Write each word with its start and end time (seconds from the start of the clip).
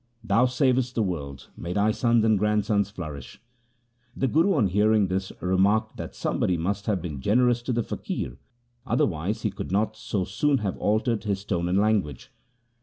'Thou 0.31 0.47
savest 0.47 0.95
the 0.95 1.03
world; 1.03 1.49
may 1.55 1.73
thy 1.73 1.91
sons 1.91 2.25
and 2.25 2.39
grandsons 2.39 2.89
flourish!' 2.89 3.39
The 4.17 4.27
Guru 4.27 4.55
on 4.55 4.65
hearing 4.65 5.09
this 5.09 5.31
remarked 5.41 5.97
that 5.97 6.15
somebody 6.15 6.57
must 6.57 6.87
have 6.87 7.03
been 7.03 7.21
generous 7.21 7.61
to 7.61 7.71
the 7.71 7.83
faqir, 7.83 8.37
otherwise 8.83 9.43
he 9.43 9.51
could 9.51 9.71
not 9.71 9.95
so 9.95 10.23
soon 10.23 10.57
have 10.57 10.75
altered 10.79 11.25
his 11.25 11.45
tone 11.45 11.69
and 11.69 11.77
language. 11.77 12.31